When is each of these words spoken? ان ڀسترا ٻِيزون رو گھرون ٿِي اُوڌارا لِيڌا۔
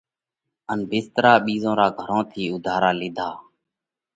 ان 0.71 0.79
ڀسترا 0.91 1.33
ٻِيزون 1.45 1.73
رو 1.79 1.87
گھرون 1.99 2.21
ٿِي 2.31 2.43
اُوڌارا 2.51 2.91
لِيڌا۔ 2.99 3.29